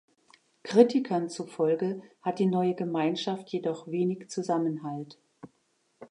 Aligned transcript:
Kritikern 0.63 1.29
zufolge 1.29 2.01
hat 2.23 2.39
die 2.39 2.47
neue 2.47 2.73
Gemeinschaft 2.73 3.49
jedoch 3.49 3.87
wenig 3.87 4.29
Zusammenhalt. 4.31 5.19